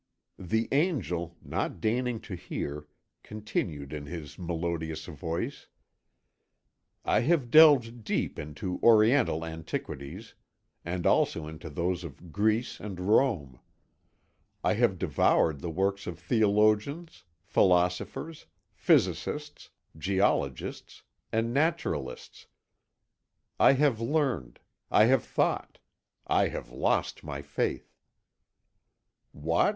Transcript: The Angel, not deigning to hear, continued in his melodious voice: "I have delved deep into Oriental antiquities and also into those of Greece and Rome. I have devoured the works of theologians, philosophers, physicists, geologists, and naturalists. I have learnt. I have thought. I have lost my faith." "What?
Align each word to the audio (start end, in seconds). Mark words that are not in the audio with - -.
The 0.39 0.67
Angel, 0.71 1.37
not 1.43 1.79
deigning 1.79 2.21
to 2.21 2.33
hear, 2.33 2.87
continued 3.21 3.93
in 3.93 4.07
his 4.07 4.39
melodious 4.39 5.05
voice: 5.05 5.67
"I 7.05 7.19
have 7.19 7.51
delved 7.51 8.03
deep 8.03 8.39
into 8.39 8.79
Oriental 8.81 9.45
antiquities 9.45 10.33
and 10.83 11.05
also 11.05 11.45
into 11.45 11.69
those 11.69 12.03
of 12.03 12.31
Greece 12.31 12.79
and 12.79 12.99
Rome. 12.99 13.59
I 14.63 14.73
have 14.73 14.97
devoured 14.97 15.61
the 15.61 15.69
works 15.69 16.07
of 16.07 16.17
theologians, 16.17 17.23
philosophers, 17.43 18.47
physicists, 18.73 19.69
geologists, 19.95 21.03
and 21.31 21.53
naturalists. 21.53 22.47
I 23.59 23.73
have 23.73 24.01
learnt. 24.01 24.61
I 24.89 25.05
have 25.05 25.23
thought. 25.23 25.77
I 26.25 26.47
have 26.47 26.71
lost 26.71 27.23
my 27.23 27.43
faith." 27.43 27.93
"What? 29.31 29.69